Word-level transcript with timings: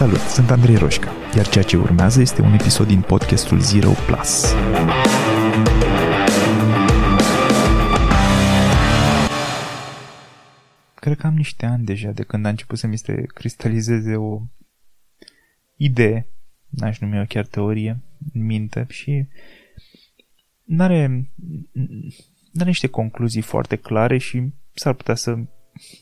Salut, 0.00 0.18
sunt 0.18 0.50
Andrei 0.50 0.76
Roșca, 0.76 1.12
iar 1.36 1.48
ceea 1.48 1.64
ce 1.64 1.76
urmează 1.76 2.20
este 2.20 2.42
un 2.42 2.52
episod 2.52 2.86
din 2.86 3.00
podcastul 3.00 3.60
Zero 3.60 3.90
Plus. 3.90 4.54
Cred 10.94 11.16
că 11.16 11.26
am 11.26 11.34
niște 11.34 11.66
ani 11.66 11.84
deja 11.84 12.10
de 12.10 12.22
când 12.22 12.46
a 12.46 12.48
început 12.48 12.78
să 12.78 12.86
mi 12.86 12.98
se 12.98 13.26
cristalizeze 13.34 14.16
o 14.16 14.40
idee, 15.76 16.26
n-aș 16.68 16.98
numi 16.98 17.20
o 17.20 17.24
chiar 17.24 17.46
teorie, 17.46 18.02
în 18.34 18.44
minte 18.44 18.86
și 18.88 19.28
n-are, 20.64 21.30
n-are 22.52 22.68
niște 22.68 22.86
concluzii 22.86 23.42
foarte 23.42 23.76
clare 23.76 24.18
și 24.18 24.52
s-ar 24.74 24.94
putea 24.94 25.14
să 25.14 25.30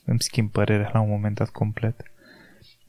îmi 0.04 0.20
schimb 0.20 0.50
părerea 0.50 0.90
la 0.92 1.00
un 1.00 1.08
moment 1.08 1.34
dat 1.34 1.48
complet. 1.48 2.12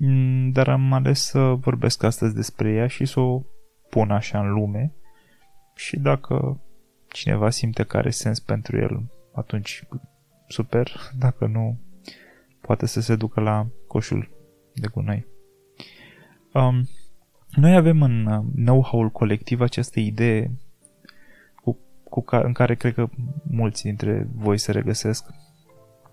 Mm, 0.01 0.51
dar 0.51 0.67
am 0.67 0.93
ales 0.93 1.21
să 1.21 1.39
vorbesc 1.39 2.03
astăzi 2.03 2.35
despre 2.35 2.71
ea 2.71 2.87
și 2.87 3.05
să 3.05 3.19
o 3.19 3.41
pun 3.89 4.11
așa 4.11 4.39
în 4.39 4.51
lume 4.51 4.93
și 5.75 5.99
dacă 5.99 6.61
cineva 7.07 7.49
simte 7.49 7.83
că 7.83 7.97
are 7.97 8.09
sens 8.09 8.39
pentru 8.39 8.77
el, 8.77 9.11
atunci 9.33 9.83
super, 10.47 10.91
dacă 11.17 11.45
nu, 11.45 11.79
poate 12.61 12.85
să 12.85 13.01
se 13.01 13.15
ducă 13.15 13.39
la 13.39 13.67
coșul 13.87 14.29
de 14.73 14.87
gunoi. 14.87 15.27
Um, 16.53 16.87
noi 17.49 17.75
avem 17.75 18.01
în 18.01 18.25
uh, 18.25 18.45
know-how-ul 18.55 19.09
colectiv 19.09 19.61
această 19.61 19.99
idee 19.99 20.51
cu, 21.55 21.79
cu 22.03 22.21
ca, 22.21 22.39
în 22.39 22.53
care 22.53 22.75
cred 22.75 22.93
că 22.93 23.09
mulți 23.43 23.83
dintre 23.83 24.27
voi 24.35 24.57
se 24.57 24.71
regăsesc. 24.71 25.29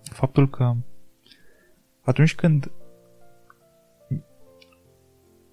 Faptul 0.03 0.51
că 0.51 0.75
atunci 2.03 2.35
când 2.35 2.71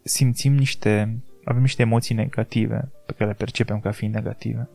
simțim 0.03 0.53
niște, 0.53 1.23
avem 1.43 1.61
niște 1.61 1.81
emoții 1.81 2.15
negative 2.15 2.91
pe 3.05 3.13
care 3.13 3.29
le 3.29 3.35
percepem 3.35 3.79
ca 3.79 3.91
fiind 3.91 4.13
negative. 4.13 4.69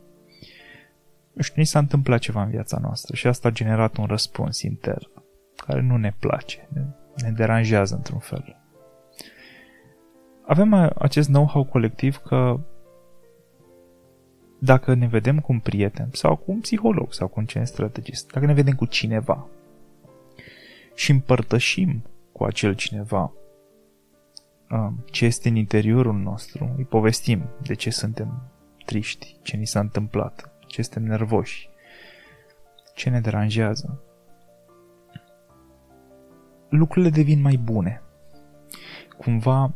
Nu 1.33 1.41
știu, 1.41 1.61
ni 1.61 1.65
s-a 1.65 1.79
întâmplat 1.79 2.19
ceva 2.19 2.43
în 2.43 2.49
viața 2.49 2.77
noastră 2.81 3.15
și 3.15 3.27
asta 3.27 3.47
a 3.47 3.51
generat 3.51 3.97
un 3.97 4.05
răspuns 4.05 4.61
intern 4.61 5.09
care 5.55 5.81
nu 5.81 5.97
ne 5.97 6.13
place, 6.19 6.67
ne, 6.73 6.81
ne 7.15 7.31
deranjează 7.31 7.95
într-un 7.95 8.19
fel. 8.19 8.55
Avem 10.45 10.73
acest 10.97 11.27
know-how 11.27 11.63
colectiv 11.63 12.17
că 12.17 12.59
dacă 14.59 14.93
ne 14.93 15.07
vedem 15.07 15.39
cu 15.39 15.51
un 15.51 15.59
prieten 15.59 16.09
sau 16.11 16.35
cu 16.35 16.51
un 16.51 16.59
psiholog 16.59 17.13
sau 17.13 17.27
cu 17.27 17.39
un 17.39 17.65
strategist, 17.65 18.31
dacă 18.31 18.45
ne 18.45 18.53
vedem 18.53 18.73
cu 18.73 18.85
cineva 18.85 19.47
și 20.95 21.11
împărtășim 21.11 22.03
cu 22.31 22.43
acel 22.43 22.73
cineva 22.73 23.33
ce 25.05 25.25
este 25.25 25.49
în 25.49 25.55
interiorul 25.55 26.13
nostru, 26.13 26.73
îi 26.77 26.83
povestim 26.83 27.49
de 27.61 27.73
ce 27.73 27.89
suntem 27.89 28.41
triști, 28.85 29.37
ce 29.41 29.57
ni 29.57 29.65
s-a 29.65 29.79
întâmplat, 29.79 30.51
ce 30.67 30.81
suntem 30.81 31.03
nervoși, 31.03 31.69
ce 32.95 33.09
ne 33.09 33.19
deranjează. 33.19 34.01
Lucrurile 36.69 37.09
devin 37.09 37.41
mai 37.41 37.55
bune. 37.63 38.01
Cumva, 39.17 39.73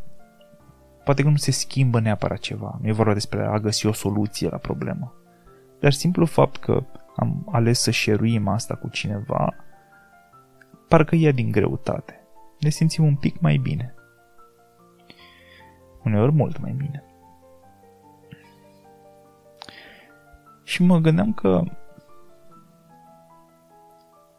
poate 1.04 1.24
că 1.24 1.30
nu 1.30 1.36
se 1.36 1.52
schimbă 1.52 2.00
neapărat 2.00 2.40
ceva, 2.40 2.78
nu 2.82 2.88
e 2.88 2.92
vorba 2.92 3.14
despre 3.14 3.46
a 3.46 3.60
găsi 3.60 3.86
o 3.86 3.94
soluție 3.94 4.50
la 4.50 4.58
problemă, 4.58 5.14
dar 5.80 5.92
simplu 5.92 6.26
fapt 6.26 6.58
că 6.58 6.84
am 7.16 7.50
ales 7.52 7.80
să 7.80 7.92
șeruim 7.92 8.48
asta 8.48 8.76
cu 8.76 8.90
cineva, 8.90 9.56
parcă 10.88 11.16
ia 11.16 11.32
din 11.32 11.52
greutate. 11.52 12.20
Ne 12.60 12.70
simțim 12.70 13.06
un 13.06 13.16
pic 13.16 13.40
mai 13.40 13.58
bine 13.58 13.94
uneori 16.06 16.32
mult 16.32 16.60
mai 16.60 16.72
bine. 16.72 17.04
Și 20.64 20.84
mă 20.84 20.98
gândeam 20.98 21.34
că 21.34 21.64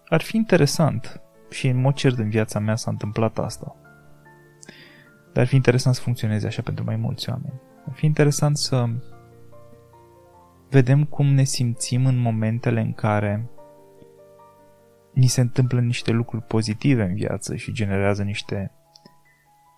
ar 0.09 0.21
fi 0.21 0.37
interesant 0.37 1.21
și 1.50 1.69
în 1.69 1.81
mod 1.81 1.94
cert 1.94 2.19
în 2.19 2.28
viața 2.28 2.59
mea 2.59 2.77
s-a 2.77 2.91
întâmplat 2.91 3.38
asta. 3.38 3.77
Dar 5.33 5.43
ar 5.43 5.47
fi 5.47 5.55
interesant 5.55 5.94
să 5.94 6.03
funcționeze 6.03 6.47
așa 6.47 6.62
pentru 6.62 6.84
mai 6.84 6.97
mulți 6.97 7.31
oameni. 7.31 7.61
Ar 7.88 7.94
fi 7.94 8.06
interesant 8.06 8.56
să 8.56 8.87
vedem 10.71 11.05
cum 11.05 11.27
ne 11.27 11.44
simțim 11.44 12.06
în 12.06 12.17
momentele 12.17 12.81
în 12.81 12.93
care 12.93 13.49
ni 15.12 15.27
se 15.27 15.41
întâmplă 15.41 15.81
niște 15.81 16.11
lucruri 16.11 16.43
pozitive 16.43 17.03
în 17.03 17.15
viață 17.15 17.56
și 17.56 17.72
generează 17.72 18.22
niște 18.22 18.72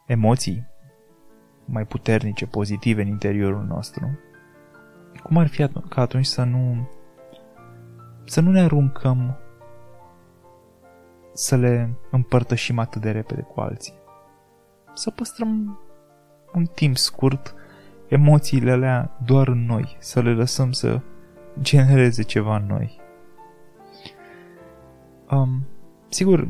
emoții 0.06 0.66
mai 1.66 1.86
puternice, 1.86 2.46
pozitive 2.46 3.02
în 3.02 3.08
interiorul 3.08 3.64
nostru, 3.64 4.18
cum 5.22 5.36
ar 5.36 5.46
fi 5.46 5.68
ca 5.88 6.00
atunci 6.00 6.26
să 6.26 6.42
nu 6.42 6.88
să 8.24 8.40
nu 8.40 8.50
ne 8.50 8.60
aruncăm 8.60 9.38
să 11.32 11.56
le 11.56 11.90
împărtășim 12.10 12.78
atât 12.78 13.02
de 13.02 13.10
repede 13.10 13.40
cu 13.40 13.60
alții. 13.60 13.94
Să 14.94 15.10
păstrăm 15.10 15.78
un 16.54 16.64
timp 16.64 16.96
scurt 16.96 17.54
emoțiile 18.08 18.70
alea 18.70 19.16
doar 19.24 19.48
în 19.48 19.64
noi, 19.66 19.96
să 19.98 20.20
le 20.20 20.34
lăsăm 20.34 20.72
să 20.72 21.00
genereze 21.60 22.22
ceva 22.22 22.56
în 22.56 22.66
noi. 22.66 23.00
Um, 25.30 25.66
sigur, 26.08 26.48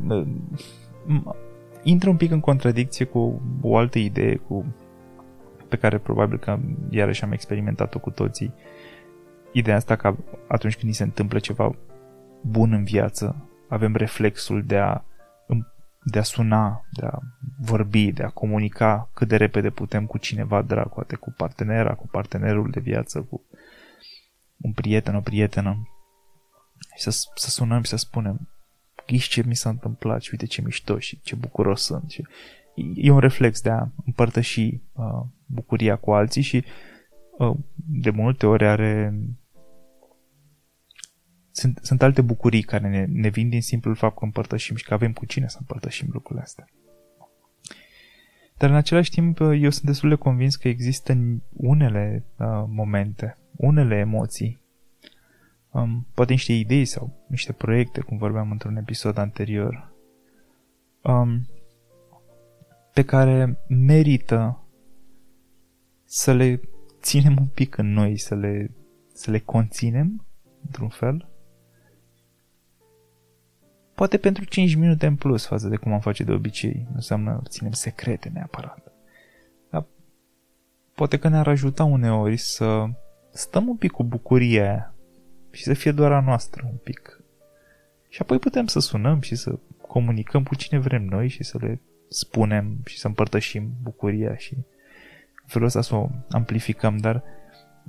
intră 1.82 2.10
un 2.10 2.16
pic 2.16 2.30
în 2.30 2.40
contradicție 2.40 3.04
cu 3.04 3.40
o 3.60 3.76
altă 3.76 3.98
idee, 3.98 4.36
cu 4.36 4.64
pe 5.68 5.76
care 5.76 5.98
probabil 5.98 6.38
că 6.38 6.58
iarăși 6.90 7.24
am 7.24 7.32
experimentat-o 7.32 7.98
cu 7.98 8.10
toții. 8.10 8.54
Ideea 9.52 9.76
asta 9.76 9.96
că 9.96 10.16
atunci 10.48 10.74
când 10.76 10.86
ni 10.86 10.94
se 10.94 11.02
întâmplă 11.02 11.38
ceva 11.38 11.76
bun 12.40 12.72
în 12.72 12.84
viață, 12.84 13.48
avem 13.68 13.94
reflexul 13.94 14.62
de 14.62 14.78
a, 14.78 15.02
de 16.02 16.18
a 16.18 16.22
suna, 16.22 16.84
de 16.92 17.06
a 17.06 17.18
vorbi, 17.60 18.12
de 18.12 18.22
a 18.22 18.28
comunica 18.28 19.10
cât 19.14 19.28
de 19.28 19.36
repede 19.36 19.70
putem 19.70 20.06
cu 20.06 20.18
cineva 20.18 20.62
drag, 20.62 20.88
poate 20.88 21.16
cu 21.16 21.34
partenera, 21.36 21.94
cu 21.94 22.06
partenerul 22.06 22.70
de 22.70 22.80
viață, 22.80 23.20
cu 23.20 23.44
un 24.56 24.72
prieten, 24.72 25.14
o 25.14 25.20
prietenă. 25.20 25.88
Și 26.96 27.02
să, 27.02 27.10
să 27.34 27.50
sunăm 27.50 27.82
și 27.82 27.90
să 27.90 27.96
spunem, 27.96 28.48
ghiși 29.06 29.28
ce 29.28 29.42
mi 29.46 29.56
s-a 29.56 29.68
întâmplat 29.68 30.22
și 30.22 30.28
uite 30.32 30.46
ce 30.46 30.62
mișto 30.62 30.98
și 30.98 31.20
ce 31.20 31.34
bucuros 31.34 31.82
sunt. 31.82 32.10
Și 32.10 32.26
e 32.94 33.10
un 33.10 33.18
reflex 33.18 33.60
de 33.60 33.70
a 33.70 33.88
împărtăși 34.04 34.80
uh, 34.92 35.22
bucuria 35.46 35.96
cu 35.96 36.12
alții 36.12 36.42
și 36.42 36.64
uh, 37.38 37.56
de 37.74 38.10
multe 38.10 38.46
ori 38.46 38.66
are 38.66 39.14
sunt, 41.50 41.78
sunt 41.82 42.02
alte 42.02 42.22
bucurii 42.22 42.62
care 42.62 42.88
ne, 42.88 43.04
ne 43.04 43.28
vin 43.28 43.48
din 43.48 43.62
simplul 43.62 43.94
fapt 43.94 44.18
că 44.18 44.24
împărtășim 44.24 44.76
și 44.76 44.84
că 44.84 44.94
avem 44.94 45.12
cu 45.12 45.26
cine 45.26 45.48
să 45.48 45.56
împărtășim 45.60 46.08
lucrurile 46.12 46.44
astea. 46.44 46.66
Dar 48.56 48.70
în 48.70 48.76
același 48.76 49.10
timp 49.10 49.40
eu 49.40 49.70
sunt 49.70 49.84
destul 49.84 50.08
de 50.08 50.14
convins 50.14 50.56
că 50.56 50.68
există 50.68 51.18
unele 51.52 52.24
uh, 52.38 52.64
momente, 52.66 53.36
unele 53.56 53.96
emoții, 53.96 54.60
um, 55.70 56.06
poate 56.14 56.32
niște 56.32 56.52
idei 56.52 56.84
sau 56.84 57.26
niște 57.28 57.52
proiecte, 57.52 58.00
cum 58.00 58.16
vorbeam 58.16 58.50
într-un 58.50 58.76
episod 58.76 59.18
anterior, 59.18 59.92
um, 61.02 61.46
pe 62.96 63.04
care 63.04 63.58
merită 63.68 64.64
să 66.04 66.32
le 66.32 66.60
ținem 67.00 67.36
un 67.38 67.46
pic 67.46 67.76
în 67.76 67.92
noi, 67.92 68.18
să 68.18 68.34
le, 68.34 68.70
să 69.12 69.30
le 69.30 69.38
conținem, 69.38 70.26
într-un 70.64 70.88
fel. 70.88 71.28
Poate 73.94 74.18
pentru 74.18 74.44
5 74.44 74.74
minute 74.74 75.06
în 75.06 75.16
plus 75.16 75.46
față 75.46 75.68
de 75.68 75.76
cum 75.76 75.92
am 75.92 76.00
face 76.00 76.24
de 76.24 76.32
obicei. 76.32 76.84
Nu 76.88 76.94
înseamnă 76.94 77.42
ținem 77.48 77.72
secrete 77.72 78.28
neapărat. 78.28 78.92
Dar 79.70 79.86
poate 80.94 81.18
că 81.18 81.28
ne-ar 81.28 81.48
ajuta 81.48 81.84
uneori 81.84 82.36
să 82.36 82.84
stăm 83.30 83.68
un 83.68 83.76
pic 83.76 83.90
cu 83.90 84.04
bucuria 84.04 84.62
aia 84.62 84.94
și 85.50 85.62
să 85.62 85.74
fie 85.74 85.92
doar 85.92 86.12
a 86.12 86.20
noastră 86.20 86.68
un 86.70 86.76
pic. 86.76 87.20
Și 88.08 88.22
apoi 88.22 88.38
putem 88.38 88.66
să 88.66 88.80
sunăm 88.80 89.20
și 89.20 89.34
să 89.34 89.58
comunicăm 89.86 90.42
cu 90.42 90.54
cine 90.54 90.78
vrem 90.78 91.04
noi 91.04 91.28
și 91.28 91.42
să 91.42 91.58
le 91.60 91.80
spunem 92.08 92.80
și 92.84 92.98
să 92.98 93.06
împărtășim 93.06 93.70
bucuria 93.82 94.36
și 94.36 94.54
în 94.54 94.62
felul 95.46 95.66
ăsta 95.66 95.80
să 95.80 95.94
o 95.94 96.08
amplificăm, 96.30 96.96
dar 96.96 97.22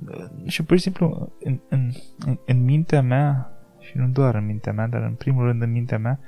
uh, 0.08 0.46
și 0.46 0.62
pur 0.62 0.76
și 0.76 0.82
simplu 0.82 1.32
în, 1.40 1.60
în, 1.68 1.90
în, 2.26 2.38
în 2.46 2.64
mintea 2.64 3.02
mea 3.02 3.52
și 3.78 3.96
nu 3.96 4.08
doar 4.08 4.34
în 4.34 4.46
mintea 4.46 4.72
mea, 4.72 4.86
dar 4.86 5.02
în 5.02 5.14
primul 5.14 5.44
rând 5.44 5.62
în 5.62 5.70
mintea 5.70 5.98
mea 5.98 6.20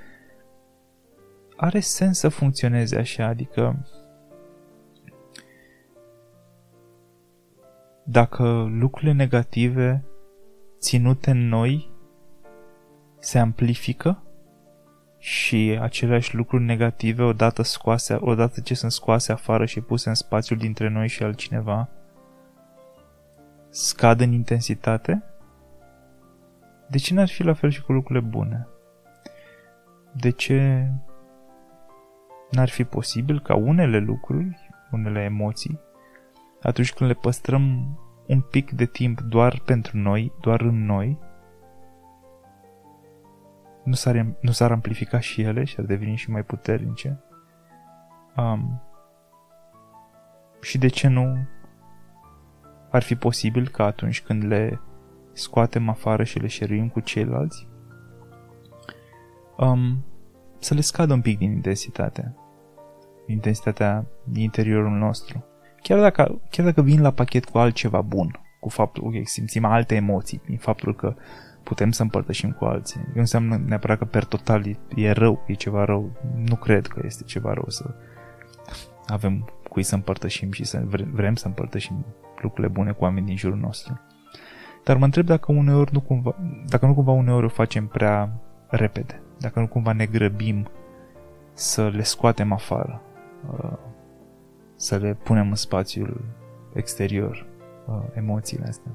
are 1.56 1.81
sens 1.81 2.19
să 2.19 2.28
funcționeze 2.28 2.98
așa, 2.98 3.26
adică 3.26 3.87
dacă 8.04 8.69
lucrurile 8.70 9.12
negative 9.12 10.04
ținute 10.78 11.31
în 11.31 11.48
noi 11.48 11.90
se 13.19 13.38
amplifică, 13.38 14.22
și 15.22 15.78
aceleași 15.81 16.34
lucruri 16.34 16.62
negative 16.62 17.22
odată, 17.22 17.62
scoase, 17.62 18.17
odată 18.20 18.61
ce 18.61 18.75
sunt 18.75 18.93
scoase 18.93 19.32
afară 19.32 19.64
și 19.64 19.81
puse 19.81 20.08
în 20.08 20.14
spațiul 20.14 20.58
dintre 20.58 20.88
noi 20.88 21.08
și 21.08 21.22
altcineva, 21.22 21.88
scad 23.69 24.20
în 24.20 24.32
intensitate? 24.32 25.22
De 26.88 26.99
ce 26.99 27.14
n-ar 27.14 27.28
fi 27.28 27.43
la 27.43 27.52
fel 27.52 27.70
și 27.70 27.82
cu 27.82 27.93
lucrurile 27.93 28.26
bune? 28.28 28.67
De 30.12 30.31
ce 30.31 30.90
n-ar 32.50 32.69
fi 32.69 32.84
posibil 32.84 33.40
ca 33.40 33.55
unele 33.55 33.99
lucruri, 33.99 34.69
unele 34.90 35.23
emoții, 35.23 35.81
atunci 36.62 36.93
când 36.93 37.11
le 37.11 37.16
păstrăm 37.16 37.94
un 38.26 38.40
pic 38.40 38.70
de 38.70 38.84
timp 38.84 39.20
doar 39.20 39.61
pentru 39.64 39.96
noi, 39.96 40.32
doar 40.40 40.61
în 40.61 40.84
noi, 40.84 41.19
nu 43.90 43.96
s-ar, 43.96 44.26
nu 44.40 44.50
s-ar 44.50 44.72
amplifica 44.72 45.20
și 45.20 45.42
ele 45.42 45.64
și 45.64 45.76
ar 45.78 45.84
deveni 45.84 46.16
și 46.16 46.31
mai 46.31 46.42
puternice? 46.42 47.20
Um, 48.37 48.82
și 50.60 50.78
de 50.78 50.88
ce 50.88 51.08
nu 51.08 51.48
ar 52.90 53.02
fi 53.02 53.14
posibil 53.14 53.69
ca 53.69 53.84
atunci 53.84 54.22
când 54.22 54.44
le 54.44 54.81
scoatem 55.32 55.88
afară 55.88 56.25
și 56.25 56.38
le 56.38 56.46
șeruim 56.46 56.88
cu 56.88 57.00
ceilalți, 57.00 57.69
um, 59.56 60.04
să 60.58 60.75
le 60.75 60.81
scadă 60.81 61.12
un 61.12 61.20
pic 61.20 61.38
din 61.38 61.52
intensitate, 61.52 62.34
intensitatea 63.26 64.06
din 64.25 64.42
interiorul 64.42 64.98
nostru. 64.98 65.44
Chiar 65.82 66.00
dacă, 66.00 66.40
chiar 66.50 66.66
dacă 66.66 66.82
vin 66.82 67.00
la 67.00 67.10
pachet 67.10 67.44
cu 67.44 67.58
altceva 67.58 68.00
bun, 68.00 68.40
cu 68.60 68.69
faptul 68.69 69.10
că 69.10 69.19
simțim 69.25 69.64
alte 69.64 69.94
emoții, 69.94 70.38
prin 70.38 70.58
faptul 70.58 70.94
că 70.94 71.14
putem 71.70 71.90
să 71.90 72.02
împărtășim 72.02 72.50
cu 72.50 72.64
alții. 72.64 73.00
Nu 73.14 73.20
înseamnă 73.20 73.62
neapărat 73.67 73.99
că 73.99 74.05
per 74.05 74.25
total 74.25 74.67
e, 74.67 74.78
e 74.94 75.11
rău, 75.11 75.43
e 75.46 75.52
ceva 75.52 75.84
rău. 75.84 76.11
Nu 76.34 76.56
cred 76.56 76.87
că 76.87 77.00
este 77.05 77.25
ceva 77.25 77.52
rău 77.52 77.64
să 77.69 77.94
avem 79.06 79.50
cui 79.69 79.82
să 79.82 79.94
împărtășim 79.94 80.50
și 80.52 80.64
să 80.64 80.82
vrem 81.12 81.34
să 81.34 81.46
împărtășim 81.46 82.05
lucrurile 82.43 82.72
bune 82.72 82.93
cu 82.93 83.02
oamenii 83.02 83.28
din 83.28 83.37
jurul 83.37 83.58
nostru. 83.58 84.00
Dar 84.84 84.96
mă 84.96 85.05
întreb 85.05 85.26
dacă 85.26 85.52
uneori 85.52 85.93
nu 85.93 86.00
cumva, 86.00 86.37
dacă 86.67 86.87
nu 86.87 86.94
cumva 86.94 87.12
uneori 87.12 87.44
o 87.44 87.49
facem 87.49 87.87
prea 87.87 88.32
repede, 88.69 89.23
dacă 89.38 89.61
nu 89.61 89.66
cumva 89.66 89.93
ne 89.93 90.06
grăbim 90.06 90.69
să 91.52 91.88
le 91.88 92.02
scoatem 92.02 92.52
afară, 92.52 93.02
uh, 93.52 93.78
să 94.76 94.96
le 94.96 95.14
punem 95.14 95.49
în 95.49 95.55
spațiul 95.55 96.25
exterior, 96.75 97.46
uh, 97.87 98.02
emoțiile 98.12 98.66
astea. 98.66 98.93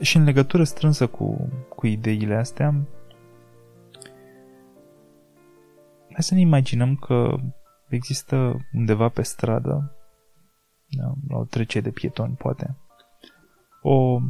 Și 0.00 0.16
în 0.16 0.24
legătură 0.24 0.64
strânsă 0.64 1.06
cu, 1.06 1.52
cu 1.68 1.86
ideile 1.86 2.34
astea, 2.34 2.74
hai 6.12 6.22
să 6.22 6.34
ne 6.34 6.40
imaginăm 6.40 6.96
că 6.96 7.36
există 7.88 8.66
undeva 8.72 9.08
pe 9.08 9.22
stradă, 9.22 9.96
da, 10.86 11.12
la 11.28 11.36
o 11.36 11.44
trecere 11.44 11.84
de 11.84 11.90
pietoni, 11.90 12.34
poate, 12.34 12.76
o 13.82 14.20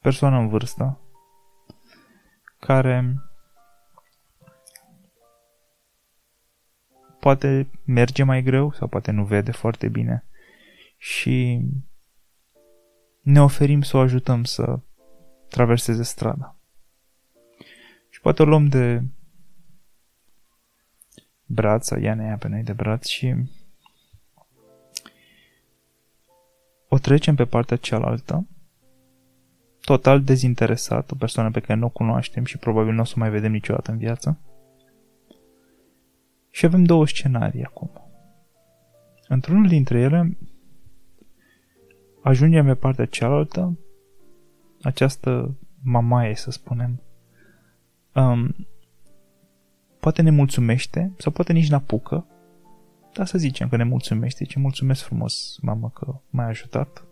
persoană 0.00 0.38
în 0.38 0.48
vârstă 0.48 1.00
care 2.58 3.14
poate 7.20 7.70
merge 7.84 8.22
mai 8.22 8.42
greu 8.42 8.72
sau 8.72 8.88
poate 8.88 9.10
nu 9.10 9.24
vede 9.24 9.50
foarte 9.50 9.88
bine 9.88 10.24
și 10.96 11.60
ne 13.26 13.42
oferim 13.42 13.82
să 13.82 13.96
o 13.96 14.00
ajutăm 14.00 14.44
să 14.44 14.78
traverseze 15.48 16.02
strada. 16.02 16.56
Și 18.08 18.20
poate 18.20 18.42
o 18.42 18.44
luăm 18.44 18.66
de 18.66 19.02
braț 21.46 21.86
sau 21.86 22.00
ea 22.00 22.14
ne 22.14 22.24
ia 22.24 22.36
pe 22.36 22.48
noi 22.48 22.62
de 22.62 22.72
braț 22.72 23.06
și 23.06 23.34
o 26.88 26.98
trecem 26.98 27.34
pe 27.34 27.44
partea 27.44 27.76
cealaltă, 27.76 28.46
total 29.80 30.22
dezinteresat, 30.22 31.10
o 31.10 31.14
persoană 31.14 31.50
pe 31.50 31.60
care 31.60 31.78
nu 31.78 31.86
o 31.86 31.90
cunoaștem 31.90 32.44
și 32.44 32.58
probabil 32.58 32.92
nu 32.92 33.00
o 33.00 33.04
să 33.04 33.14
mai 33.16 33.30
vedem 33.30 33.52
niciodată 33.52 33.90
în 33.90 33.98
viață. 33.98 34.40
Și 36.50 36.64
avem 36.64 36.84
două 36.84 37.06
scenarii 37.06 37.64
acum. 37.64 37.90
Într-unul 39.28 39.68
dintre 39.68 40.00
ele, 40.00 40.36
ajungem 42.26 42.66
pe 42.66 42.74
partea 42.74 43.04
cealaltă, 43.04 43.78
această 44.82 45.56
mamaie, 45.82 46.34
să 46.34 46.50
spunem, 46.50 47.02
um, 48.14 48.66
poate 50.00 50.22
ne 50.22 50.30
mulțumește 50.30 51.12
sau 51.18 51.32
poate 51.32 51.52
nici 51.52 51.70
n-apucă, 51.70 52.26
dar 53.12 53.26
să 53.26 53.38
zicem 53.38 53.68
că 53.68 53.76
ne 53.76 53.84
mulțumește, 53.84 54.44
ce 54.44 54.58
mulțumesc 54.58 55.02
frumos, 55.02 55.58
mamă, 55.62 55.90
că 55.94 56.20
m-ai 56.30 56.46
ajutat. 56.46 57.04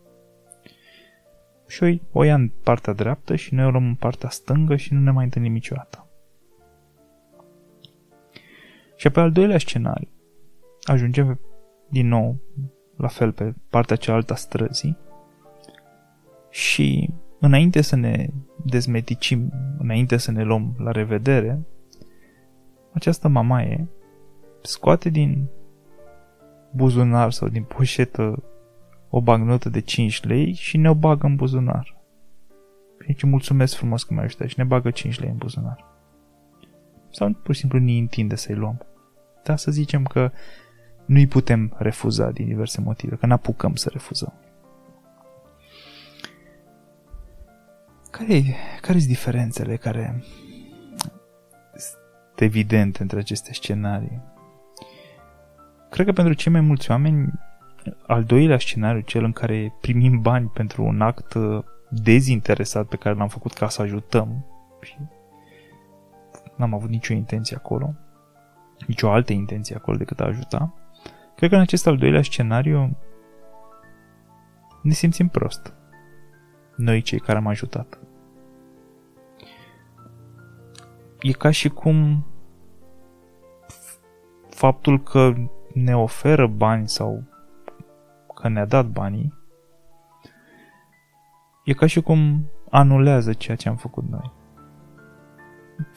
Și 1.66 2.02
o 2.12 2.22
ia 2.22 2.34
în 2.34 2.48
partea 2.62 2.92
dreaptă 2.92 3.36
și 3.36 3.54
noi 3.54 3.64
o 3.64 3.70
luăm 3.70 3.86
în 3.86 3.94
partea 3.94 4.28
stângă 4.28 4.76
și 4.76 4.92
nu 4.92 5.00
ne 5.00 5.10
mai 5.10 5.24
întâlnim 5.24 5.52
niciodată. 5.52 6.08
Și 8.96 9.10
pe 9.10 9.20
al 9.20 9.32
doilea 9.32 9.58
scenariu, 9.58 10.08
ajungem 10.82 11.40
din 11.88 12.08
nou 12.08 12.40
la 12.96 13.08
fel 13.08 13.32
pe 13.32 13.54
partea 13.68 13.96
cealaltă 13.96 14.32
a 14.32 14.36
străzii 14.36 15.02
și 16.54 17.10
înainte 17.40 17.80
să 17.80 17.96
ne 17.96 18.28
dezmeticim, 18.64 19.52
înainte 19.78 20.16
să 20.16 20.30
ne 20.30 20.42
luăm 20.42 20.74
la 20.78 20.90
revedere, 20.90 21.66
această 22.92 23.28
mamaie 23.28 23.88
scoate 24.62 25.08
din 25.08 25.48
buzunar 26.72 27.30
sau 27.32 27.48
din 27.48 27.62
poșetă 27.62 28.42
o 29.08 29.20
bagnotă 29.20 29.68
de 29.68 29.80
5 29.80 30.24
lei 30.24 30.52
și 30.52 30.76
ne 30.76 30.90
o 30.90 30.94
bagă 30.94 31.26
în 31.26 31.36
buzunar. 31.36 32.02
Deci 33.06 33.22
mulțumesc 33.22 33.76
frumos 33.76 34.02
că 34.02 34.12
mi-ai 34.12 34.24
ajutat 34.24 34.48
și 34.48 34.58
ne 34.58 34.64
bagă 34.64 34.90
5 34.90 35.20
lei 35.20 35.30
în 35.30 35.36
buzunar. 35.36 35.84
Sau 37.10 37.32
pur 37.32 37.54
și 37.54 37.60
simplu 37.60 37.78
ne 37.78 37.92
întinde 37.92 38.34
să-i 38.34 38.54
luăm. 38.54 38.86
Dar 39.44 39.56
să 39.56 39.70
zicem 39.70 40.04
că 40.04 40.30
nu-i 41.06 41.26
putem 41.26 41.74
refuza 41.78 42.30
din 42.30 42.46
diverse 42.46 42.80
motive, 42.80 43.16
că 43.16 43.26
n-apucăm 43.26 43.74
să 43.74 43.88
refuzăm. 43.92 44.38
Care, 48.18 48.42
care 48.80 48.98
sunt 48.98 49.10
diferențele 49.10 49.76
care 49.76 50.22
sunt 51.76 52.40
evidente 52.40 53.02
între 53.02 53.18
aceste 53.18 53.52
scenarii? 53.52 54.22
Cred 55.90 56.06
că 56.06 56.12
pentru 56.12 56.32
cei 56.32 56.52
mai 56.52 56.60
mulți 56.60 56.90
oameni, 56.90 57.32
al 58.06 58.24
doilea 58.24 58.58
scenariu, 58.58 59.00
cel 59.00 59.24
în 59.24 59.32
care 59.32 59.74
primim 59.80 60.20
bani 60.20 60.48
pentru 60.48 60.84
un 60.84 61.00
act 61.00 61.34
uh, 61.34 61.64
dezinteresat 61.90 62.86
pe 62.86 62.96
care 62.96 63.14
l-am 63.14 63.28
făcut 63.28 63.52
ca 63.52 63.68
să 63.68 63.82
ajutăm 63.82 64.46
și 64.82 64.96
n-am 66.56 66.74
avut 66.74 66.88
nicio 66.88 67.12
intenție 67.12 67.56
acolo, 67.56 67.94
nicio 68.86 69.10
altă 69.10 69.32
intenție 69.32 69.76
acolo 69.76 69.96
decât 69.96 70.20
a 70.20 70.24
ajuta, 70.24 70.74
cred 71.36 71.50
că 71.50 71.54
în 71.56 71.62
acest 71.62 71.86
al 71.86 71.96
doilea 71.96 72.22
scenariu 72.22 72.96
ne 74.82 74.92
simțim 74.92 75.28
prost. 75.28 75.74
Noi 76.76 77.02
cei 77.02 77.20
care 77.20 77.38
am 77.38 77.46
ajutat. 77.46 77.98
E 81.24 81.32
ca 81.32 81.50
și 81.50 81.68
cum 81.68 82.26
faptul 84.48 85.02
că 85.02 85.34
ne 85.72 85.96
oferă 85.96 86.46
bani 86.46 86.88
sau 86.88 87.22
că 88.34 88.48
ne-a 88.48 88.64
dat 88.64 88.86
banii, 88.86 89.34
e 91.64 91.72
ca 91.72 91.86
și 91.86 92.00
cum 92.00 92.50
anulează 92.70 93.32
ceea 93.32 93.56
ce 93.56 93.68
am 93.68 93.76
făcut 93.76 94.04
noi. 94.08 94.32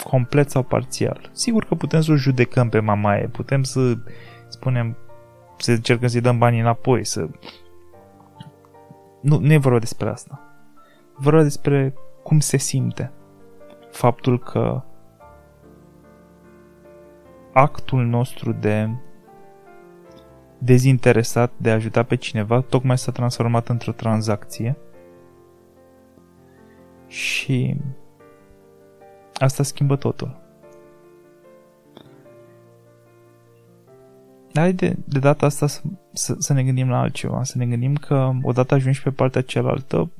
Complet 0.03 0.49
sau 0.49 0.63
parțial. 0.63 1.29
Sigur 1.31 1.65
că 1.65 1.75
putem 1.75 2.01
să 2.01 2.11
o 2.11 2.15
judecăm 2.15 2.69
pe 2.69 2.79
mamaie, 2.79 3.27
putem 3.27 3.63
să 3.63 3.97
spunem, 4.47 4.97
să 5.57 5.71
încercăm 5.71 6.07
să-i 6.07 6.21
dăm 6.21 6.37
banii 6.37 6.59
înapoi, 6.59 7.05
să... 7.05 7.29
Nu, 9.21 9.39
nu 9.39 9.53
e 9.53 9.57
vorba 9.57 9.79
despre 9.79 10.09
asta. 10.09 10.41
E 11.09 11.17
vorba 11.17 11.43
despre 11.43 11.93
cum 12.23 12.39
se 12.39 12.57
simte. 12.57 13.11
Faptul 13.91 14.39
că 14.39 14.81
actul 17.57 18.05
nostru 18.05 18.51
de 18.51 18.89
dezinteresat 20.57 21.51
de 21.57 21.69
a 21.69 21.73
ajuta 21.73 22.03
pe 22.03 22.15
cineva 22.15 22.61
tocmai 22.61 22.97
s-a 22.97 23.11
transformat 23.11 23.67
într-o 23.67 23.91
tranzacție 23.91 24.77
și 27.07 27.77
asta 29.33 29.63
schimbă 29.63 29.95
totul. 29.95 30.39
Dar 34.51 34.71
de, 34.71 34.95
de 35.05 35.19
data 35.19 35.45
asta 35.45 35.67
să, 35.67 35.81
să, 36.13 36.35
să 36.39 36.53
ne 36.53 36.63
gândim 36.63 36.89
la 36.89 36.99
altceva, 36.99 37.43
să 37.43 37.57
ne 37.57 37.65
gândim 37.65 37.95
că 37.95 38.31
odată 38.41 38.73
ajungi 38.73 39.01
pe 39.01 39.09
partea 39.09 39.41
cealaltă, 39.41 40.11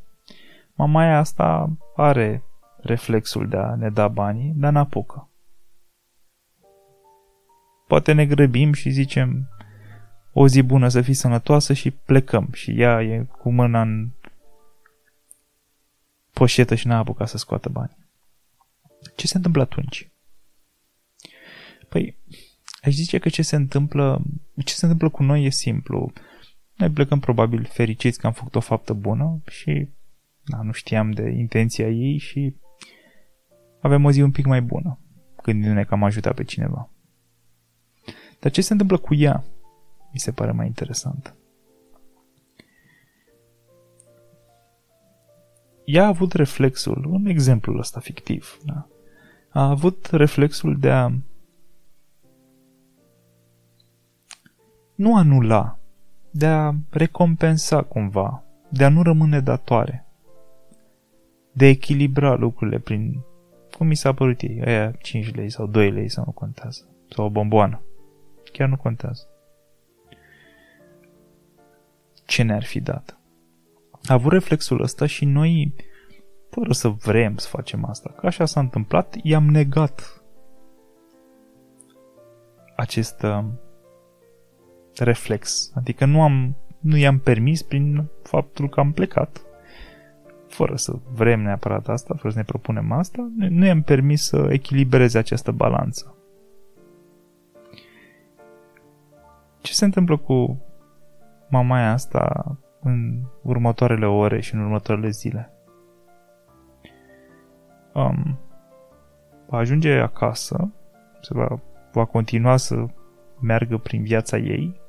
mamaia 0.76 1.18
asta 1.18 1.70
are 1.96 2.44
reflexul 2.78 3.48
de 3.48 3.58
a 3.58 3.76
ne 3.76 3.90
da 3.90 4.08
banii, 4.08 4.54
dar 4.56 4.72
n-apucă. 4.72 5.27
Poate 7.98 8.14
ne 8.14 8.26
grăbim 8.26 8.74
și 8.74 8.90
zicem 8.90 9.50
o 10.34 10.48
zi 10.48 10.62
bună 10.62 10.88
să 10.88 11.02
fii 11.02 11.14
sănătoasă 11.14 11.74
și 11.74 11.92
plecăm. 11.92 12.50
Și 12.54 12.82
ea 12.82 13.02
e 13.02 13.28
cu 13.40 13.52
mâna 13.52 13.82
în 13.82 14.10
poșetă 16.32 16.76
și 16.76 16.88
n-a 16.88 16.98
apucat 16.98 17.28
să 17.28 17.38
scoată 17.38 17.70
bani. 17.70 17.98
Ce 19.16 19.28
se 19.28 19.38
întâmplă 19.38 19.62
atunci? 19.62 20.10
Păi, 21.90 22.18
aș 22.82 22.94
zice 22.94 23.18
că 23.18 23.30
ce 23.30 23.42
se 23.42 23.56
întâmplă, 23.56 24.22
ce 24.66 24.74
se 24.74 24.86
întâmplă 24.86 25.10
cu 25.10 25.24
noi 25.24 25.46
e 25.46 25.50
simplu. 25.50 26.14
Noi 26.76 26.90
plecăm 26.90 27.20
probabil 27.20 27.66
fericiți 27.66 28.20
că 28.20 28.28
am 28.28 28.34
făcut 28.34 28.56
o 28.56 28.60
faptă 28.60 28.94
bună 28.94 29.42
și 29.48 29.88
da, 30.44 30.62
nu 30.62 30.72
știam 30.72 31.12
de 31.12 31.30
intenția 31.30 31.90
ei 31.90 32.18
și 32.18 32.56
avem 33.82 34.06
o 34.06 34.12
zi 34.12 34.22
un 34.22 34.32
pic 34.32 34.46
mai 34.46 34.62
bună, 34.62 35.00
gândindu-ne 35.44 35.84
că 35.84 35.94
am 35.94 36.04
ajutat 36.04 36.36
pe 36.36 36.44
cineva. 36.44 36.92
Dar 38.40 38.52
ce 38.52 38.62
se 38.62 38.72
întâmplă 38.72 38.98
cu 38.98 39.14
ea? 39.14 39.44
Mi 40.14 40.20
se 40.20 40.32
pare 40.32 40.52
mai 40.52 40.66
interesant. 40.66 41.36
Ea 45.86 46.04
a 46.04 46.08
avut 46.08 46.34
reflexul, 46.34 47.10
în 47.12 47.26
exemplul 47.26 47.80
ăsta 47.80 48.00
fictiv, 48.00 48.58
da? 48.66 48.88
a 49.50 49.70
avut 49.70 50.08
reflexul 50.12 50.80
de 50.80 50.90
a 50.90 51.12
nu 54.96 55.18
anula, 55.18 55.80
de 56.32 56.46
a 56.46 56.74
recompensa 56.90 57.82
cumva, 57.82 58.44
de 58.70 58.84
a 58.84 58.90
nu 58.90 59.02
rămâne 59.02 59.40
datoare, 59.40 60.06
de 61.52 61.66
a 61.66 61.70
echilibra 61.70 62.36
lucrurile 62.36 62.80
prin 62.80 63.20
cum 63.78 63.88
mi 63.88 63.96
s-a 63.96 64.14
părut 64.14 64.42
ei, 64.42 64.62
aia 64.66 64.92
5 64.92 65.36
lei 65.36 65.50
sau 65.50 65.68
2 65.68 65.92
lei 65.92 66.10
sau 66.10 66.24
nu 66.26 66.32
contează, 66.32 66.88
sau 67.10 67.26
o 67.26 67.30
bomboană, 67.30 67.82
chiar 68.58 68.70
nu 68.70 68.78
contează. 68.78 69.28
Ce 72.26 72.44
ne-ar 72.44 72.64
fi 72.64 72.80
dat? 72.80 73.20
A 74.04 74.14
avut 74.14 74.32
reflexul 74.32 74.82
ăsta 74.82 75.06
și 75.06 75.26
noi, 75.26 75.74
fără 76.50 76.74
să 76.74 76.88
vrem 76.88 77.38
să 77.38 77.48
facem 77.48 77.86
asta, 77.86 78.14
că 78.18 78.26
așa 78.26 78.46
s-a 78.46 78.60
întâmplat, 78.60 79.16
i-am 79.24 79.46
negat 79.46 80.24
acest 82.76 83.22
uh, 83.22 83.46
reflex. 84.98 85.72
Adică 85.76 86.06
nu, 86.06 86.22
am, 86.22 86.56
nu 86.80 86.98
i-am 86.98 87.20
permis 87.20 87.62
prin 87.62 88.08
faptul 88.24 88.70
că 88.70 88.80
am 88.80 88.92
plecat. 88.92 89.42
Fără 90.48 90.76
să 90.76 90.94
vrem 91.14 91.42
neapărat 91.42 91.88
asta, 91.88 92.16
fără 92.16 92.30
să 92.30 92.38
ne 92.38 92.44
propunem 92.44 92.92
asta, 92.92 93.32
nu 93.36 93.66
i-am 93.66 93.82
permis 93.82 94.24
să 94.24 94.48
echilibreze 94.50 95.18
această 95.18 95.52
balanță. 95.52 96.17
Se 99.78 99.86
întâmplă 99.86 100.18
cu 100.18 100.62
mamaia 101.50 101.92
asta 101.92 102.56
în 102.82 103.24
următoarele 103.44 104.06
ore 104.06 104.40
și 104.40 104.54
în 104.54 104.62
următoarele 104.62 105.10
zile? 105.10 105.52
Um, 107.94 108.40
va 109.48 109.58
ajunge 109.58 109.94
acasă, 109.94 110.72
se 111.22 111.34
va, 111.34 111.60
va 111.92 112.06
continua 112.06 112.58
să 112.58 112.86
meargă 113.42 113.78
prin 113.78 114.04
viața 114.04 114.38
ei 114.38 114.80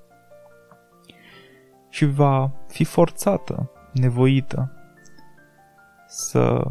și 1.89 2.05
va 2.05 2.51
fi 2.69 2.85
forțată, 2.85 3.71
nevoită 3.93 4.73
să 6.07 6.71